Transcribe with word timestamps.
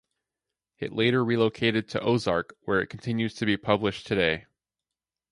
It 0.79 0.93
later 0.93 1.23
relocated 1.23 1.87
to 1.89 2.01
Ozark, 2.01 2.57
where 2.63 2.81
it 2.81 2.87
continues 2.89 3.35
to 3.35 3.45
be 3.45 3.55
published 3.55 4.07
today. 4.07 4.47